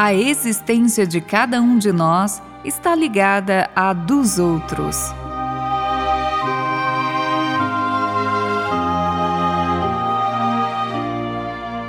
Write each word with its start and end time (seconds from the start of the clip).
a 0.00 0.14
existência 0.14 1.04
de 1.04 1.20
cada 1.20 1.60
um 1.60 1.76
de 1.76 1.90
nós 1.90 2.40
está 2.64 2.94
ligada 2.94 3.68
à 3.74 3.92
dos 3.92 4.38
outros. 4.38 4.96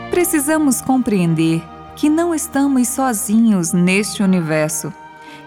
Precisamos 0.10 0.82
compreender 0.82 1.62
que 1.96 2.10
não 2.10 2.34
estamos 2.34 2.88
sozinhos 2.88 3.74
neste 3.74 4.24
universo 4.24 4.92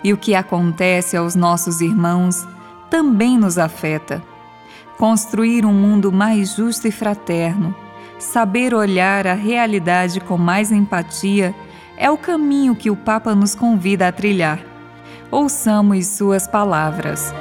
e 0.05 0.12
o 0.12 0.16
que 0.16 0.33
acontece 0.33 1.16
aos 1.16 1.34
nossos 1.34 1.80
irmãos 1.80 2.47
também 2.88 3.36
nos 3.36 3.58
afeta. 3.58 4.22
Construir 4.97 5.66
um 5.66 5.74
mundo 5.74 6.12
mais 6.12 6.55
justo 6.55 6.86
e 6.86 6.92
fraterno, 6.92 7.74
saber 8.20 8.72
olhar 8.72 9.27
a 9.27 9.34
realidade 9.34 10.20
com 10.20 10.38
mais 10.38 10.70
empatia 10.70 11.52
é 12.02 12.11
o 12.11 12.19
caminho 12.19 12.74
que 12.74 12.91
o 12.91 12.97
Papa 12.97 13.33
nos 13.33 13.55
convida 13.55 14.09
a 14.09 14.12
trilhar. 14.12 14.59
Ouçamos 15.30 16.05
suas 16.09 16.48
palavras. 16.48 17.33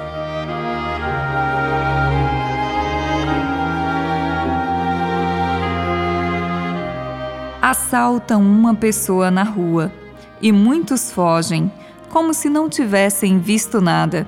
Assaltam 7.60 8.44
uma 8.44 8.76
pessoa 8.76 9.32
na 9.32 9.42
rua 9.42 9.92
e 10.40 10.52
muitos 10.52 11.12
fogem, 11.12 11.72
como 12.10 12.32
se 12.32 12.48
não 12.48 12.70
tivessem 12.70 13.40
visto 13.40 13.82
nada. 13.82 14.28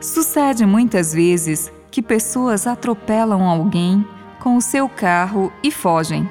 Sucede 0.00 0.64
muitas 0.64 1.12
vezes 1.12 1.70
que 1.90 2.00
pessoas 2.00 2.66
atropelam 2.66 3.42
alguém 3.42 4.02
com 4.40 4.56
o 4.56 4.62
seu 4.62 4.88
carro 4.88 5.52
e 5.62 5.70
fogem. 5.70 6.26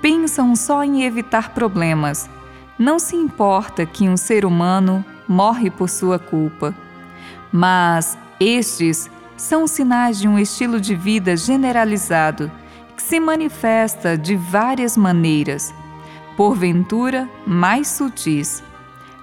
Pensam 0.00 0.56
só 0.56 0.82
em 0.82 1.04
evitar 1.04 1.52
problemas 1.52 2.30
não 2.78 2.98
se 2.98 3.16
importa 3.16 3.86
que 3.86 4.08
um 4.08 4.16
ser 4.16 4.44
humano 4.44 5.04
morre 5.26 5.70
por 5.70 5.88
sua 5.88 6.18
culpa. 6.18 6.74
Mas 7.50 8.18
estes 8.38 9.10
são 9.36 9.66
sinais 9.66 10.18
de 10.18 10.28
um 10.28 10.38
estilo 10.38 10.80
de 10.80 10.94
vida 10.94 11.36
generalizado 11.36 12.50
que 12.96 13.02
se 13.02 13.20
manifesta 13.20 14.16
de 14.16 14.36
várias 14.36 14.96
maneiras, 14.96 15.74
porventura 16.36 17.28
mais 17.46 17.88
sutis. 17.88 18.62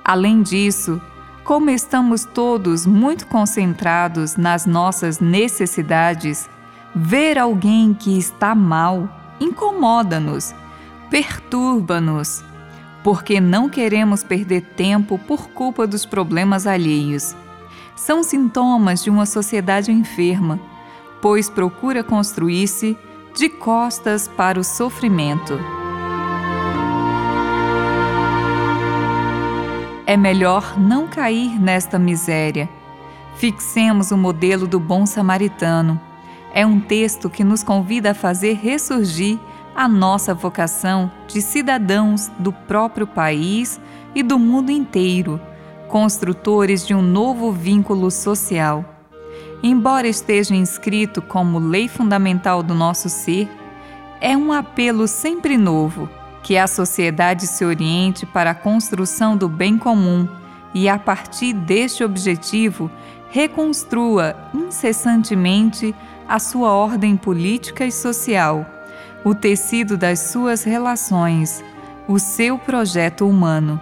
Além 0.03 0.41
disso, 0.41 1.01
como 1.43 1.69
estamos 1.69 2.25
todos 2.25 2.85
muito 2.85 3.27
concentrados 3.27 4.35
nas 4.35 4.65
nossas 4.65 5.19
necessidades, 5.19 6.49
ver 6.95 7.37
alguém 7.37 7.93
que 7.93 8.17
está 8.17 8.53
mal 8.53 9.09
incomoda-nos, 9.39 10.53
perturba-nos 11.09 12.43
porque 13.03 13.41
não 13.41 13.69
queremos 13.69 14.23
perder 14.23 14.61
tempo 14.61 15.19
por 15.19 15.49
culpa 15.49 15.85
dos 15.85 16.05
problemas 16.05 16.65
alheios. 16.65 17.35
São 17.95 18.23
sintomas 18.23 19.03
de 19.03 19.09
uma 19.09 19.25
sociedade 19.25 19.91
enferma, 19.91 20.59
pois 21.21 21.49
procura 21.49 22.03
construir-se 22.03 22.97
de 23.35 23.49
costas 23.49 24.27
para 24.27 24.59
o 24.59 24.63
sofrimento. 24.63 25.59
É 30.05 30.17
melhor 30.17 30.79
não 30.79 31.07
cair 31.07 31.59
nesta 31.59 31.97
miséria. 31.97 32.69
Fixemos 33.35 34.11
o 34.11 34.17
modelo 34.17 34.67
do 34.67 34.79
bom 34.79 35.05
samaritano. 35.05 35.99
É 36.53 36.65
um 36.65 36.79
texto 36.79 37.29
que 37.29 37.43
nos 37.43 37.63
convida 37.63 38.11
a 38.11 38.13
fazer 38.13 38.53
ressurgir 38.53 39.39
a 39.75 39.87
nossa 39.87 40.33
vocação 40.33 41.11
de 41.27 41.41
cidadãos 41.41 42.29
do 42.37 42.51
próprio 42.51 43.07
país 43.07 43.79
e 44.13 44.21
do 44.21 44.37
mundo 44.37 44.71
inteiro, 44.71 45.41
construtores 45.87 46.85
de 46.85 46.93
um 46.93 47.01
novo 47.01 47.51
vínculo 47.51 48.11
social. 48.11 48.85
Embora 49.63 50.07
esteja 50.07 50.55
inscrito 50.55 51.21
como 51.21 51.57
lei 51.57 51.87
fundamental 51.87 52.61
do 52.61 52.75
nosso 52.75 53.09
ser, 53.09 53.49
é 54.21 54.37
um 54.37 54.51
apelo 54.51 55.07
sempre 55.07 55.57
novo 55.57 56.09
que 56.43 56.57
a 56.57 56.67
sociedade 56.67 57.47
se 57.47 57.63
oriente 57.63 58.25
para 58.25 58.51
a 58.51 58.55
construção 58.55 59.35
do 59.35 59.47
bem 59.47 59.77
comum 59.77 60.27
e, 60.73 60.89
a 60.89 60.99
partir 60.99 61.53
deste 61.53 62.03
objetivo, 62.03 62.91
reconstrua 63.29 64.35
incessantemente 64.53 65.95
a 66.27 66.39
sua 66.39 66.71
ordem 66.71 67.15
política 67.15 67.85
e 67.85 67.91
social 67.91 68.72
o 69.23 69.33
tecido 69.33 69.97
das 69.97 70.19
suas 70.19 70.63
relações, 70.63 71.63
o 72.07 72.19
seu 72.19 72.57
projeto 72.57 73.27
humano. 73.27 73.79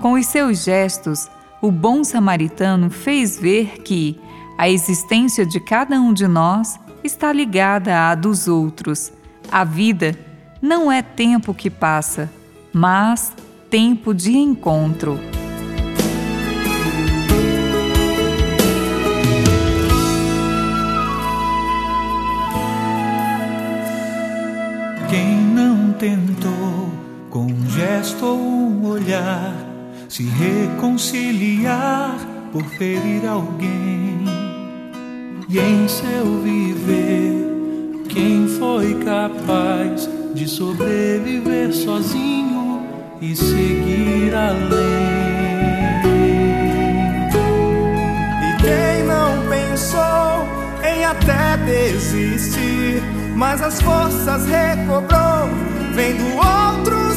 Com 0.00 0.14
os 0.14 0.26
seus 0.26 0.64
gestos, 0.64 1.28
o 1.60 1.70
bom 1.70 2.02
samaritano 2.02 2.88
fez 2.88 3.38
ver 3.38 3.82
que 3.82 4.18
a 4.56 4.68
existência 4.68 5.44
de 5.44 5.60
cada 5.60 6.00
um 6.00 6.12
de 6.12 6.26
nós 6.26 6.78
está 7.04 7.32
ligada 7.32 8.10
à 8.10 8.14
dos 8.14 8.48
outros. 8.48 9.12
A 9.50 9.64
vida 9.64 10.18
não 10.60 10.90
é 10.90 11.02
tempo 11.02 11.54
que 11.54 11.70
passa, 11.70 12.30
mas 12.72 13.32
tempo 13.70 14.14
de 14.14 14.36
encontro. 14.36 15.18
Gesto 28.00 28.24
ou 28.24 28.38
um 28.38 28.86
olhar, 28.86 29.54
se 30.08 30.22
reconciliar 30.22 32.16
por 32.50 32.64
ferir 32.64 33.26
alguém. 33.28 34.24
E 35.46 35.58
em 35.58 35.86
seu 35.86 36.40
viver, 36.42 38.06
quem 38.08 38.48
foi 38.48 38.94
capaz 39.04 40.08
de 40.32 40.48
sobreviver 40.48 41.74
sozinho 41.74 42.82
e 43.20 43.36
seguir 43.36 44.34
além? 44.34 45.20
E 48.46 48.62
quem 48.62 49.04
não 49.06 49.46
pensou 49.50 50.46
em 50.82 51.04
até 51.04 51.58
desistir, 51.66 53.02
mas 53.36 53.60
as 53.60 53.78
forças 53.82 54.46
recobrou 54.46 55.50
vendo 55.94 56.24
outro 56.36 57.09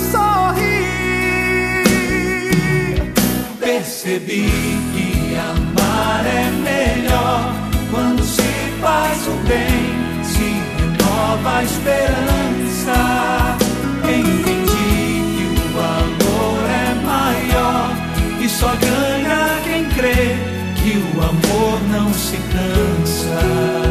Percebi 3.64 4.46
que 4.94 5.36
amar 5.38 6.26
é 6.26 6.52
melhor 6.52 7.54
quando 7.90 8.22
se 8.22 8.42
faz 8.82 9.26
o 9.26 9.32
bem, 9.48 10.22
se 10.22 10.44
renova 10.78 11.60
a 11.60 11.64
esperança. 11.64 13.58
Entendi 14.04 14.68
que 15.34 15.46
o 15.48 15.74
valor 15.78 16.70
é 16.70 16.94
maior 17.06 17.90
e 18.42 18.50
só 18.50 18.76
ganha 18.76 19.62
quem 19.64 19.86
crê 19.92 20.36
que 20.76 20.98
o 21.16 21.22
amor 21.22 21.82
não 21.90 22.14
se 22.14 22.36
cansa. 22.36 23.83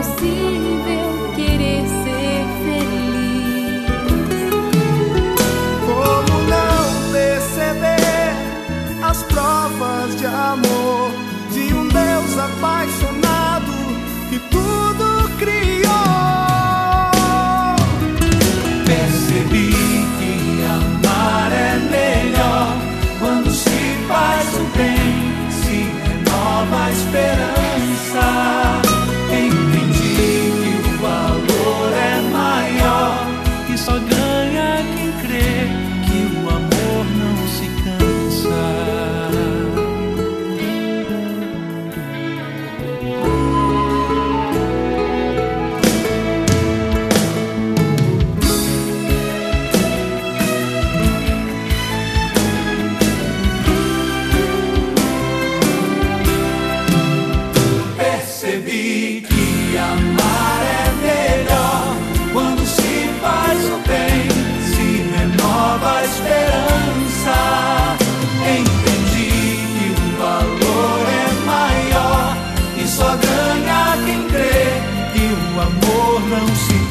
Apaixonado 0.00 0.49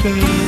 cansa. 0.02 0.39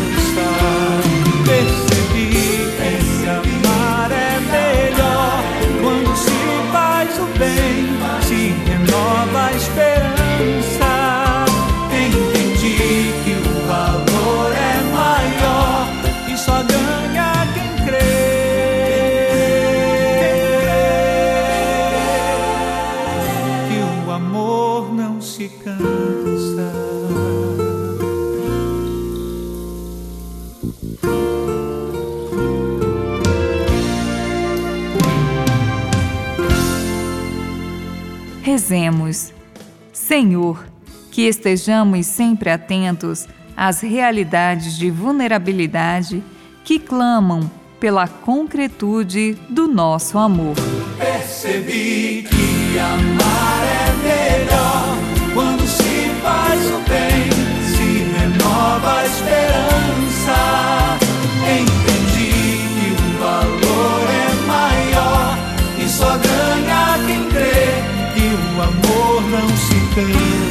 Rezemos. 38.42 39.32
Senhor, 39.94 40.66
que 41.12 41.24
estejamos 41.24 42.06
sempre 42.06 42.50
atentos 42.50 43.28
às 43.56 43.82
realidades 43.82 44.78
de 44.78 44.90
vulnerabilidade 44.90 46.24
que 46.64 46.80
clamam 46.80 47.50
pela 47.80 48.08
concretude 48.08 49.38
do 49.50 49.68
nosso 49.68 50.18
amor. 50.18 50.56
Percebi 50.98 52.28
que 52.30 52.80
amar 52.80 53.64
é 53.78 53.81
se 70.02 70.51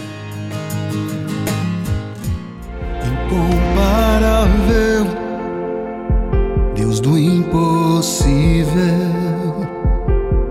Incomparável, 3.31 5.05
Deus 6.75 6.99
do 6.99 7.17
impossível, 7.17 8.73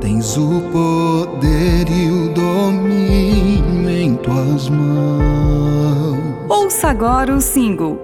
tens 0.01 0.37
o 0.39 0.63
poder 0.73 1.87
e 1.91 2.11
o 2.11 2.29
domínio 2.33 3.91
em 3.91 4.17
tuas 4.17 4.71
mãos. 4.71 6.19
Ouça 6.49 6.89
agora 6.89 7.35
o 7.35 7.41
single 7.41 7.99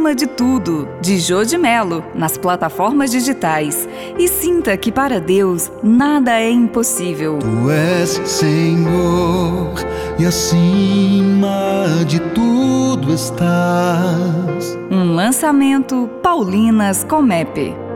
Acima 0.00 0.14
de 0.14 0.26
Tudo, 0.26 0.88
de 1.02 1.18
Jô 1.18 1.44
de 1.44 1.58
Melo, 1.58 2.02
nas 2.14 2.38
plataformas 2.38 3.10
digitais. 3.10 3.86
E 4.18 4.28
sinta 4.28 4.74
que 4.74 4.90
para 4.90 5.20
Deus 5.20 5.70
nada 5.82 6.40
é 6.40 6.50
impossível. 6.50 7.38
Tu 7.38 7.70
és 7.70 8.08
Senhor 8.24 9.74
e 10.18 10.24
acima 10.24 12.02
de 12.06 12.18
tudo 12.18 13.12
estás. 13.12 14.74
Um 14.90 15.14
lançamento 15.14 16.08
Paulinas 16.22 17.04
Comep. 17.04 17.89